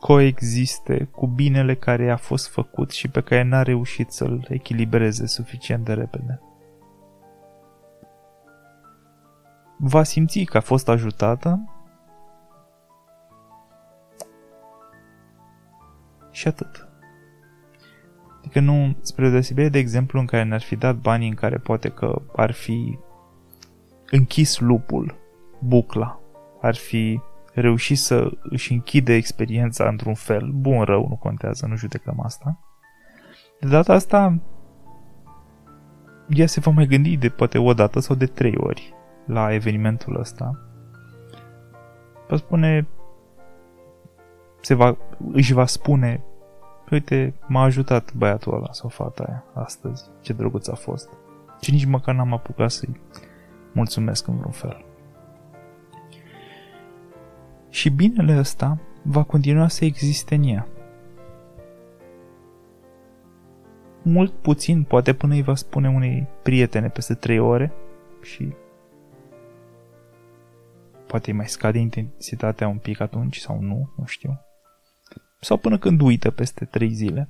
coexiste 0.00 1.04
cu 1.04 1.26
binele 1.26 1.74
care 1.74 2.10
a 2.10 2.16
fost 2.16 2.48
făcut 2.48 2.90
și 2.90 3.08
pe 3.08 3.20
care 3.20 3.42
n-a 3.42 3.62
reușit 3.62 4.10
să-l 4.10 4.46
echilibreze 4.48 5.26
suficient 5.26 5.84
de 5.84 5.92
repede. 5.92 6.40
Va 9.82 10.02
simți 10.02 10.44
că 10.44 10.56
a 10.56 10.60
fost 10.60 10.88
ajutată 10.88 11.64
și 16.30 16.48
atât. 16.48 16.88
Adică 18.38 18.60
nu, 18.60 18.96
spre 19.00 19.28
deosebire 19.28 19.68
de 19.68 19.78
exemplu 19.78 20.20
în 20.20 20.26
care 20.26 20.42
ne-ar 20.42 20.60
fi 20.60 20.76
dat 20.76 20.96
banii 20.96 21.28
în 21.28 21.34
care 21.34 21.56
poate 21.56 21.88
că 21.88 22.22
ar 22.36 22.52
fi 22.52 22.98
închis 24.10 24.58
lupul, 24.58 25.18
bucla, 25.58 26.20
ar 26.60 26.74
fi 26.74 27.20
reușit 27.52 27.98
să 27.98 28.30
își 28.42 28.72
închide 28.72 29.14
experiența 29.14 29.88
într-un 29.88 30.14
fel, 30.14 30.50
bun, 30.54 30.82
rău, 30.82 31.06
nu 31.08 31.16
contează, 31.16 31.66
nu 31.66 31.76
judecăm 31.76 32.20
asta. 32.24 32.58
De 33.60 33.68
data 33.68 33.92
asta, 33.92 34.40
ea 36.28 36.46
se 36.46 36.60
va 36.60 36.70
mai 36.70 36.86
gândi 36.86 37.16
de 37.16 37.28
poate 37.28 37.58
o 37.58 37.74
dată 37.74 38.00
sau 38.00 38.16
de 38.16 38.26
trei 38.26 38.54
ori 38.56 38.94
la 39.32 39.52
evenimentul 39.54 40.18
ăsta. 40.18 40.58
Va 42.28 42.36
spune, 42.36 42.86
se 44.60 44.74
va, 44.74 44.96
își 45.32 45.52
va 45.52 45.66
spune, 45.66 46.24
uite, 46.90 47.34
m-a 47.46 47.62
ajutat 47.62 48.14
băiatul 48.14 48.54
ăla 48.54 48.72
sau 48.72 48.88
fata 48.88 49.24
aia 49.24 49.44
astăzi, 49.54 50.10
ce 50.20 50.32
drăguț 50.32 50.68
a 50.68 50.74
fost. 50.74 51.08
Și 51.60 51.72
nici 51.72 51.84
măcar 51.84 52.14
n-am 52.14 52.32
apucat 52.32 52.70
să-i 52.70 53.00
mulțumesc 53.72 54.26
în 54.26 54.36
vreun 54.36 54.52
fel. 54.52 54.84
Și 57.68 57.90
binele 57.90 58.38
ăsta 58.38 58.78
va 59.02 59.22
continua 59.22 59.68
să 59.68 59.84
existe 59.84 60.34
în 60.34 60.42
ea. 60.42 60.66
Mult 64.02 64.32
puțin, 64.32 64.82
poate 64.82 65.14
până 65.14 65.34
îi 65.34 65.42
va 65.42 65.54
spune 65.54 65.88
unei 65.88 66.26
prietene 66.42 66.88
peste 66.88 67.14
trei 67.14 67.38
ore 67.38 67.72
și 68.22 68.54
poate 71.10 71.30
îi 71.30 71.36
mai 71.36 71.48
scade 71.48 71.78
intensitatea 71.78 72.68
un 72.68 72.78
pic 72.78 73.00
atunci 73.00 73.36
sau 73.36 73.60
nu, 73.60 73.92
nu 73.96 74.04
știu. 74.04 74.40
Sau 75.40 75.56
până 75.56 75.78
când 75.78 76.00
uită 76.00 76.30
peste 76.30 76.64
trei 76.64 76.92
zile. 76.92 77.28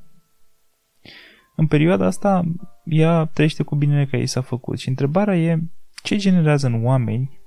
În 1.56 1.66
perioada 1.66 2.06
asta, 2.06 2.44
ea 2.84 3.24
trăiește 3.24 3.62
cu 3.62 3.74
binele 3.74 4.06
că 4.06 4.16
ei 4.16 4.26
s-a 4.26 4.40
făcut 4.40 4.78
și 4.78 4.88
întrebarea 4.88 5.36
e 5.36 5.58
ce 6.02 6.16
generează 6.16 6.66
în 6.66 6.84
oameni 6.84 7.40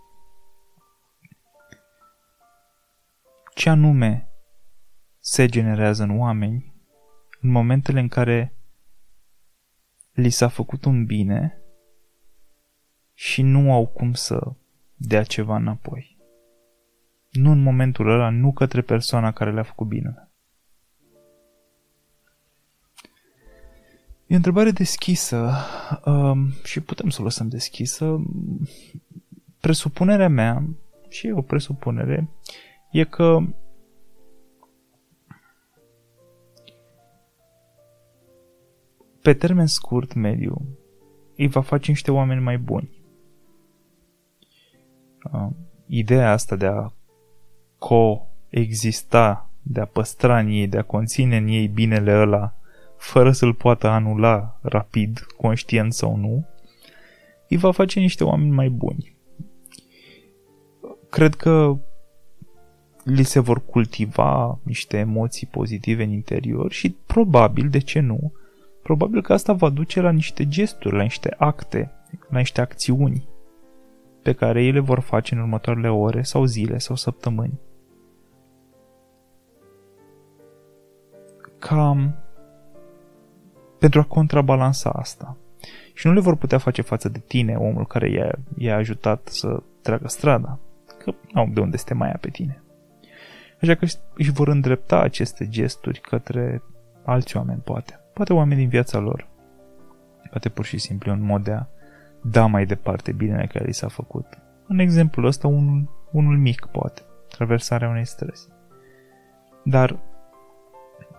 ce 3.56 3.70
anume 3.70 4.30
se 5.20 5.46
generează 5.46 6.04
în 6.04 6.20
oameni 6.20 6.74
în 7.42 7.50
momentele 7.50 8.00
în 8.00 8.08
care 8.08 8.56
li 10.12 10.30
s-a 10.30 10.48
făcut 10.48 10.86
un 10.86 11.06
bine 11.06 11.62
și 13.14 13.42
nu 13.42 13.74
au 13.74 13.88
cum 13.88 14.14
să 14.14 14.56
dea 14.96 15.24
ceva 15.24 15.56
înapoi. 15.56 16.13
Nu 17.34 17.52
în 17.52 17.62
momentul 17.62 18.10
ăla, 18.10 18.30
nu 18.30 18.54
către 18.54 18.82
persoana 18.82 19.32
care 19.32 19.54
le-a 19.54 19.64
făcut 19.64 19.88
bine. 19.88 20.28
E 24.28 24.34
o 24.34 24.36
întrebare 24.36 24.72
deschisă 24.72 25.54
um, 26.06 26.50
și 26.64 26.82
putem 26.82 27.10
să 27.10 27.22
o 27.22 27.24
lăsăm 27.24 27.48
deschisă. 27.48 28.24
Presupunerea 29.60 30.30
mea, 30.30 30.64
și 31.10 31.28
e 31.28 31.34
o 31.34 31.42
presupunere, 31.42 32.30
e 32.92 33.04
că 33.04 33.40
pe 39.22 39.34
termen 39.34 39.68
scurt, 39.68 40.14
mediu, 40.14 40.78
îi 41.38 41.48
va 41.48 41.62
face 41.62 41.92
niște 41.92 42.12
oameni 42.12 42.42
mai 42.42 42.58
buni. 42.58 43.02
Uh, 45.32 45.50
ideea 45.86 46.32
asta 46.32 46.56
de 46.56 46.66
a 46.66 46.92
coexista, 47.84 49.50
de 49.62 49.80
a 49.80 49.86
păstra 49.86 50.40
în 50.40 50.48
ei, 50.48 50.68
de 50.68 50.78
a 50.78 50.84
conține 50.84 51.38
în 51.38 51.48
ei 51.48 51.68
binele 51.68 52.20
ăla 52.20 52.56
fără 52.98 53.32
să-l 53.32 53.54
poată 53.54 53.88
anula 53.88 54.60
rapid, 54.62 55.26
conștient 55.38 55.94
sau 55.94 56.16
nu, 56.16 56.46
îi 57.50 57.58
va 57.58 57.72
face 57.72 58.00
niște 58.00 58.24
oameni 58.24 58.52
mai 58.52 58.70
buni. 58.70 59.16
Cred 61.10 61.36
că 61.36 61.78
li 63.04 63.24
se 63.24 63.40
vor 63.40 63.66
cultiva 63.66 64.60
niște 64.64 64.98
emoții 64.98 65.48
pozitive 65.48 66.04
în 66.04 66.12
interior 66.12 66.72
și 66.72 66.96
probabil, 67.06 67.70
de 67.70 67.80
ce 67.80 68.00
nu, 68.00 68.34
probabil 68.84 69.22
că 69.22 69.34
asta 69.34 69.54
va 69.54 69.70
duce 69.70 70.02
la 70.02 70.12
niște 70.12 70.48
gesturi, 70.48 70.96
la 70.96 71.02
niște 71.02 71.36
acte, 71.38 71.92
la 72.30 72.38
niște 72.38 72.62
acțiuni 72.62 73.28
pe 74.22 74.34
care 74.34 74.64
ele 74.64 74.80
vor 74.80 75.00
face 75.00 75.34
în 75.34 75.40
următoarele 75.40 75.90
ore 75.90 76.22
sau 76.22 76.46
zile 76.46 76.78
sau 76.78 76.96
săptămâni. 76.96 77.60
Cam 81.68 82.16
pentru 83.80 84.00
a 84.00 84.04
contrabalansa 84.04 84.90
asta. 84.90 85.38
Și 85.94 86.08
nu 86.08 86.14
le 86.14 86.20
vor 86.20 86.36
putea 86.36 86.58
face 86.58 86.82
față 86.82 87.10
de 87.10 87.20
tine, 87.20 87.56
omul 87.56 87.86
care 87.88 88.10
i-a, 88.10 88.32
i-a 88.58 88.76
ajutat 88.76 89.28
să 89.28 89.64
treacă 89.82 90.08
strada, 90.08 90.60
că 90.98 91.14
au 91.34 91.50
de 91.54 91.60
unde 91.60 91.78
să 91.78 91.86
te 91.86 91.94
mai 91.94 92.08
ia 92.08 92.18
pe 92.22 92.30
tine. 92.30 92.64
Așa 93.62 93.76
că 93.76 93.86
își 94.16 94.32
vor 94.32 94.48
îndrepta 94.48 95.00
aceste 95.00 95.48
gesturi 95.48 96.00
către 96.00 96.64
alți 97.06 97.38
oameni, 97.38 97.62
poate. 97.64 98.00
Poate 98.14 98.34
oameni 98.34 98.60
din 98.60 98.70
viața 98.70 99.00
lor. 99.00 99.28
Poate 100.30 100.50
pur 100.50 100.66
și 100.66 100.78
simplu 100.78 101.12
un 101.12 101.22
mod 101.22 101.44
de 101.44 101.52
a 101.52 101.66
da 102.22 102.46
mai 102.46 102.66
departe 102.66 103.12
binele 103.12 103.48
care 103.48 103.66
li 103.66 103.74
s-a 103.74 103.88
făcut. 103.88 104.26
În 104.68 104.80
exemplul 104.80 105.26
ăsta, 105.26 105.48
unul, 105.48 106.08
unul 106.12 106.38
mic, 106.38 106.66
poate. 106.66 107.02
Traversarea 107.30 107.90
unei 107.90 108.06
străzi. 108.06 108.48
Dar 109.64 110.00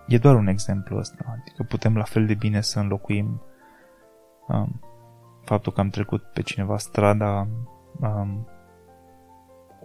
e 0.07 0.17
doar 0.17 0.35
un 0.35 0.47
exemplu 0.47 0.97
ăsta. 0.97 1.37
Adică 1.41 1.63
putem 1.63 1.97
la 1.97 2.03
fel 2.03 2.25
de 2.25 2.33
bine 2.33 2.61
să 2.61 2.79
înlocuim 2.79 3.41
um, 4.47 4.79
faptul 5.43 5.71
că 5.71 5.79
am 5.79 5.89
trecut 5.89 6.23
pe 6.23 6.41
cineva 6.41 6.77
strada 6.77 7.47
um, 7.99 8.47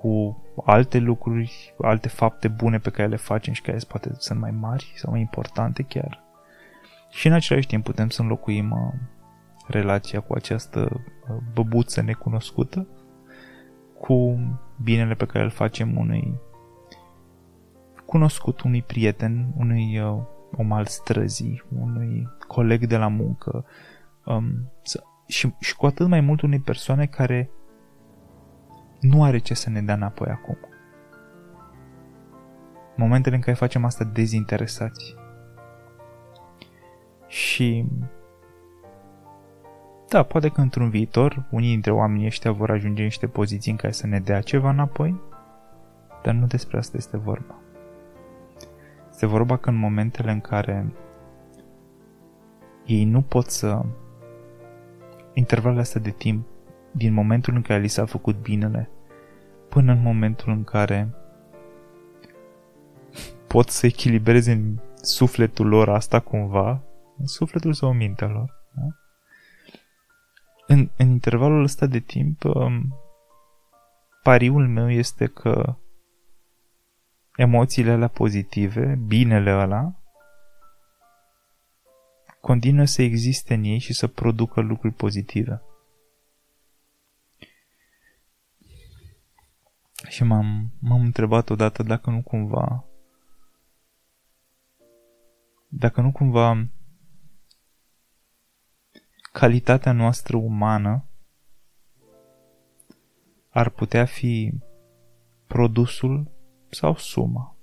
cu 0.00 0.42
alte 0.64 0.98
lucruri, 0.98 1.74
alte 1.80 2.08
fapte 2.08 2.48
bune 2.48 2.78
pe 2.78 2.90
care 2.90 3.08
le 3.08 3.16
facem 3.16 3.52
și 3.52 3.62
care 3.62 3.78
poate 3.88 4.10
sunt 4.18 4.40
mai 4.40 4.50
mari 4.50 4.92
sau 4.94 5.10
mai 5.10 5.20
importante 5.20 5.82
chiar. 5.82 6.24
Și 7.10 7.26
în 7.26 7.32
același 7.32 7.66
timp 7.66 7.84
putem 7.84 8.08
să 8.08 8.22
înlocuim 8.22 8.70
uh, 8.70 8.92
relația 9.66 10.20
cu 10.20 10.32
această 10.32 10.80
uh, 10.90 11.36
băbuță 11.54 12.02
necunoscută 12.02 12.86
cu 14.00 14.38
binele 14.82 15.14
pe 15.14 15.26
care 15.26 15.44
îl 15.44 15.50
facem 15.50 15.96
unui 15.96 16.40
cunoscut, 18.10 18.60
unui 18.60 18.82
prieten, 18.82 19.52
unui 19.56 20.00
uh, 20.00 20.22
om 20.56 20.72
al 20.72 20.86
străzii, 20.86 21.62
unui 21.78 22.28
coleg 22.46 22.86
de 22.86 22.96
la 22.96 23.08
muncă 23.08 23.64
um, 24.24 24.72
să, 24.82 25.02
și, 25.26 25.54
și 25.60 25.76
cu 25.76 25.86
atât 25.86 26.06
mai 26.06 26.20
mult 26.20 26.40
unei 26.40 26.60
persoane 26.60 27.06
care 27.06 27.50
nu 29.00 29.24
are 29.24 29.38
ce 29.38 29.54
să 29.54 29.70
ne 29.70 29.82
dea 29.82 29.94
înapoi 29.94 30.28
acum. 30.28 30.58
Momentele 32.96 33.34
în 33.34 33.40
care 33.40 33.56
facem 33.56 33.84
asta 33.84 34.04
dezinteresați. 34.04 35.14
Și 37.26 37.86
da, 40.08 40.22
poate 40.22 40.48
că 40.48 40.60
într-un 40.60 40.90
viitor 40.90 41.46
unii 41.50 41.70
dintre 41.70 41.92
oamenii 41.92 42.26
ăștia 42.26 42.52
vor 42.52 42.70
ajunge 42.70 43.00
în 43.00 43.06
niște 43.06 43.26
poziții 43.26 43.70
în 43.70 43.76
care 43.76 43.92
să 43.92 44.06
ne 44.06 44.20
dea 44.20 44.40
ceva 44.40 44.70
înapoi, 44.70 45.20
dar 46.22 46.34
nu 46.34 46.46
despre 46.46 46.78
asta 46.78 46.96
este 46.96 47.16
vorba. 47.16 47.59
Este 49.20 49.32
vorba 49.32 49.56
că 49.56 49.68
în 49.68 49.76
momentele 49.76 50.30
în 50.30 50.40
care 50.40 50.92
ei 52.86 53.04
nu 53.04 53.22
pot 53.22 53.50
să 53.50 53.84
intervalele 55.32 55.80
astea 55.80 56.00
de 56.00 56.10
timp 56.10 56.46
din 56.92 57.12
momentul 57.12 57.54
în 57.54 57.62
care 57.62 57.80
li 57.80 57.88
s-a 57.88 58.04
făcut 58.04 58.36
binele 58.42 58.90
până 59.68 59.92
în 59.92 60.02
momentul 60.02 60.52
în 60.52 60.64
care 60.64 61.14
pot 63.46 63.68
să 63.68 63.86
echilibreze 63.86 64.52
în 64.52 64.78
sufletul 64.94 65.68
lor 65.68 65.88
asta 65.88 66.20
cumva, 66.20 66.82
în 67.18 67.26
sufletul 67.26 67.72
sau 67.72 67.90
în 67.90 67.96
mintea 67.96 68.28
lor. 68.28 68.62
Da? 68.74 68.86
În, 70.66 70.90
în 70.96 71.08
intervalul 71.08 71.62
ăsta 71.62 71.86
de 71.86 71.98
timp, 71.98 72.44
um, 72.44 72.94
pariul 74.22 74.68
meu 74.68 74.90
este 74.90 75.26
că 75.26 75.76
emoțiile 77.40 77.90
alea 77.90 78.08
pozitive, 78.08 78.94
binele 79.06 79.50
ăla, 79.50 79.94
continuă 82.40 82.84
să 82.84 83.02
existe 83.02 83.54
în 83.54 83.64
ei 83.64 83.78
și 83.78 83.92
să 83.92 84.06
producă 84.06 84.60
lucruri 84.60 84.94
pozitive. 84.94 85.62
Și 90.08 90.22
m-am, 90.24 90.72
m-am 90.80 91.00
întrebat 91.00 91.50
odată 91.50 91.82
dacă 91.82 92.10
nu 92.10 92.22
cumva 92.22 92.84
dacă 95.68 96.00
nu 96.00 96.12
cumva 96.12 96.68
calitatea 99.32 99.92
noastră 99.92 100.36
umană 100.36 101.04
ar 103.48 103.68
putea 103.68 104.04
fi 104.04 104.52
produsul 105.46 106.38
sau 106.70 106.96
suma 106.96 107.54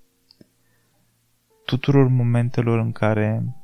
tuturor 1.67 2.07
momentelor 2.07 2.79
în 2.79 2.91
care 2.91 3.55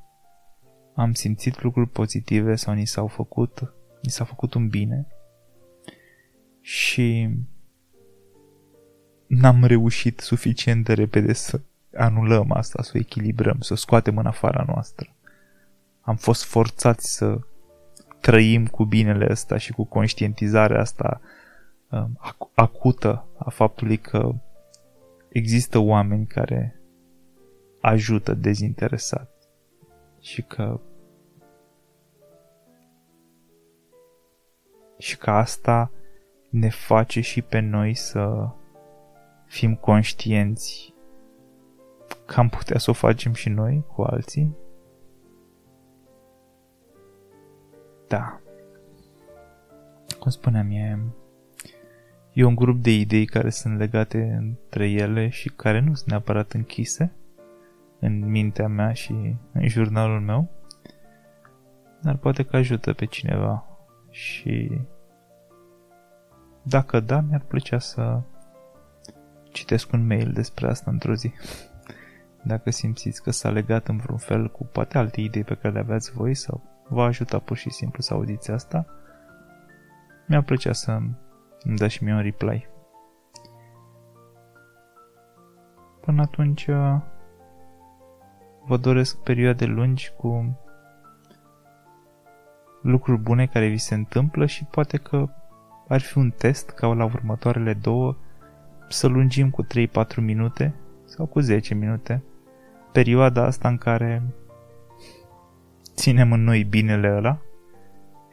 am 0.95 1.13
simțit 1.13 1.62
lucruri 1.62 1.89
pozitive 1.89 2.56
sau 2.56 2.73
ni 2.73 2.86
s-au 2.86 3.08
făcut, 3.08 3.73
ni 4.01 4.12
s-a 4.12 4.23
făcut 4.23 4.53
un 4.53 4.67
bine 4.67 5.08
și 6.62 7.29
n-am 9.27 9.63
reușit 9.63 10.19
suficient 10.19 10.86
de 10.86 10.93
repede 10.93 11.34
să 11.34 11.62
anulăm 11.95 12.51
asta, 12.51 12.84
să 12.84 12.91
o 12.95 12.97
echilibrăm, 12.97 13.60
să 13.60 13.73
o 13.73 13.75
scoatem 13.75 14.17
în 14.17 14.25
afara 14.25 14.63
noastră. 14.67 15.15
Am 16.01 16.15
fost 16.15 16.43
forțați 16.43 17.15
să 17.15 17.39
trăim 18.21 18.67
cu 18.67 18.86
binele 18.86 19.27
ăsta 19.29 19.58
și 19.58 19.71
cu 19.71 19.84
conștientizarea 19.84 20.79
asta 20.79 21.21
um, 21.89 22.19
acută 22.56 23.25
a 23.38 23.49
faptului 23.49 23.97
că 23.97 24.36
există 25.33 25.77
oameni 25.77 26.25
care 26.25 26.81
ajută 27.81 28.33
dezinteresat 28.33 29.31
și 30.19 30.41
că 30.41 30.81
și 34.97 35.17
că 35.17 35.29
asta 35.29 35.91
ne 36.49 36.69
face 36.69 37.21
și 37.21 37.41
pe 37.41 37.59
noi 37.59 37.93
să 37.93 38.49
fim 39.45 39.75
conștienți 39.75 40.93
că 42.25 42.39
am 42.39 42.49
putea 42.49 42.77
să 42.77 42.89
o 42.89 42.93
facem 42.93 43.33
și 43.33 43.49
noi 43.49 43.85
cu 43.87 44.01
alții? 44.01 44.57
Da. 48.07 48.41
Cum 50.19 50.31
spuneam, 50.31 50.71
e, 50.71 50.99
e 52.33 52.43
un 52.43 52.55
grup 52.55 52.81
de 52.81 52.91
idei 52.91 53.25
care 53.25 53.49
sunt 53.49 53.77
legate 53.77 54.37
între 54.39 54.89
ele 54.89 55.29
și 55.29 55.49
care 55.49 55.79
nu 55.79 55.93
sunt 55.93 56.09
neapărat 56.09 56.51
închise 56.51 57.11
în 57.99 58.29
mintea 58.29 58.67
mea 58.67 58.93
și 58.93 59.35
în 59.53 59.67
jurnalul 59.67 60.19
meu, 60.19 60.49
dar 62.01 62.17
poate 62.17 62.43
că 62.43 62.55
ajută 62.55 62.93
pe 62.93 63.05
cineva 63.05 63.65
și 64.09 64.81
dacă 66.63 66.99
da, 66.99 67.19
mi-ar 67.19 67.43
plăcea 67.47 67.79
să 67.79 68.21
citesc 69.51 69.91
un 69.91 70.05
mail 70.05 70.31
despre 70.31 70.67
asta 70.67 70.91
într-o 70.91 71.13
zi. 71.13 71.31
Dacă 72.51 72.69
simțiți 72.69 73.21
că 73.21 73.31
s-a 73.31 73.49
legat 73.49 73.87
în 73.87 73.97
vreun 73.97 74.17
fel 74.17 74.51
cu 74.51 74.65
poate 74.65 74.97
alte 74.97 75.21
idei 75.21 75.43
pe 75.43 75.55
care 75.55 75.73
le 75.73 75.79
aveați 75.79 76.11
voi 76.11 76.35
sau 76.35 76.63
v-a 76.89 77.03
ajutat 77.03 77.43
pur 77.43 77.57
și 77.57 77.69
simplu 77.69 78.01
să 78.01 78.13
auziți 78.13 78.51
asta, 78.51 78.85
mi-ar 80.27 80.41
plăcea 80.41 80.73
să 80.73 80.99
îmi 81.63 81.78
dați 81.78 81.93
și 81.93 82.04
mie 82.04 82.13
un 82.13 82.21
reply. 82.21 82.67
Până 86.02 86.21
atunci, 86.21 86.65
vă 88.65 88.78
doresc 88.78 89.17
perioade 89.17 89.65
lungi 89.65 90.12
cu 90.17 90.58
lucruri 92.82 93.21
bune 93.21 93.45
care 93.45 93.67
vi 93.67 93.78
se 93.78 93.93
întâmplă 93.93 94.45
și 94.45 94.65
poate 94.65 94.97
că 94.97 95.30
ar 95.88 96.02
fi 96.02 96.17
un 96.17 96.30
test 96.30 96.69
ca 96.69 96.88
la 96.88 97.04
următoarele 97.04 97.73
două 97.73 98.15
să 98.89 99.08
lungim 99.08 99.49
cu 99.49 99.63
3-4 99.63 99.67
minute 100.17 100.76
sau 101.06 101.26
cu 101.26 101.39
10 101.39 101.73
minute 101.73 102.23
perioada 102.91 103.45
asta 103.45 103.67
în 103.67 103.78
care 103.78 104.23
ținem 105.95 106.32
în 106.32 106.43
noi 106.43 106.63
binele 106.63 107.15
ăla 107.15 107.38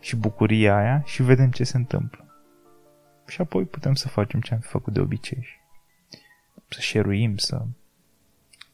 și 0.01 0.17
bucuria 0.17 0.77
aia 0.77 1.03
și 1.05 1.23
vedem 1.23 1.51
ce 1.51 1.65
se 1.65 1.77
întâmplă. 1.77 2.30
Și 3.31 3.41
apoi 3.41 3.65
putem 3.65 3.95
să 3.95 4.09
facem 4.09 4.41
ce 4.41 4.55
am 4.55 4.61
făcut 4.61 4.93
de 4.93 5.01
obicei. 5.01 5.47
Să 6.69 6.81
șeruim, 6.81 7.37
să 7.37 7.63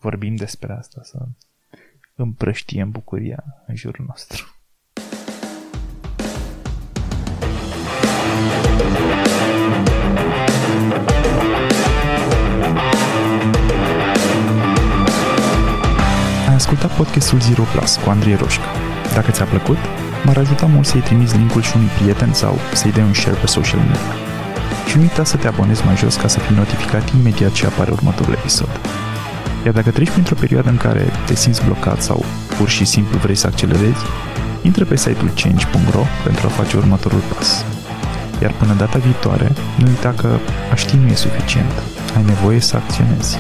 vorbim 0.01 0.37
despre 0.37 0.73
asta, 0.73 1.01
să 1.03 1.19
împrăștiem 2.15 2.91
bucuria 2.91 3.45
în 3.67 3.77
jurul 3.77 4.05
nostru. 4.09 4.57
Ai 16.49 16.55
ascultat 16.55 16.97
podcastul 16.97 17.41
Zero 17.41 17.63
Plus 17.63 17.97
cu 17.97 18.11
Andrei 18.11 18.35
Roșca. 18.35 18.73
Dacă 19.15 19.31
ți-a 19.31 19.45
plăcut, 19.45 19.79
m-ar 20.25 20.37
ajuta 20.37 20.67
mult 20.67 20.87
să-i 20.87 21.01
trimiți 21.01 21.37
linkul 21.37 21.63
și 21.63 21.77
unui 21.77 21.89
prieten 21.89 22.33
sau 22.33 22.57
să-i 22.75 22.93
dai 22.93 23.05
un 23.05 23.15
share 23.15 23.37
pe 23.37 23.47
social 23.47 23.81
media. 23.81 24.26
Și 24.87 24.97
nu 24.97 25.03
uita 25.03 25.25
să 25.25 25.37
te 25.37 25.47
abonezi 25.47 25.85
mai 25.85 25.97
jos 25.97 26.15
ca 26.17 26.29
să 26.29 26.39
fii 26.39 26.57
notificat 26.57 27.11
imediat 27.19 27.53
ce 27.53 27.67
apare 27.67 27.91
următorul 27.91 28.33
episod. 28.33 28.81
Iar 29.65 29.75
dacă 29.75 29.91
treci 29.91 30.11
printr-o 30.11 30.35
perioadă 30.35 30.69
în 30.69 30.77
care 30.77 31.13
te 31.27 31.35
simți 31.35 31.65
blocat 31.65 32.03
sau 32.03 32.25
pur 32.59 32.69
și 32.69 32.85
simplu 32.85 33.19
vrei 33.19 33.35
să 33.35 33.47
accelerezi, 33.47 34.05
intră 34.63 34.85
pe 34.85 34.97
site-ul 34.97 35.31
change.ro 35.35 36.03
pentru 36.25 36.47
a 36.47 36.51
face 36.51 36.77
următorul 36.77 37.23
pas. 37.35 37.65
Iar 38.43 38.53
până 38.59 38.73
data 38.73 38.99
viitoare, 38.99 39.53
nu 39.77 39.87
uita 39.87 40.15
că 40.17 40.39
a 40.73 40.75
ști 40.75 40.97
nu 40.97 41.07
e 41.07 41.15
suficient. 41.15 41.73
Ai 42.17 42.25
nevoie 42.25 42.61
să 42.61 42.77
acționezi. 42.77 43.39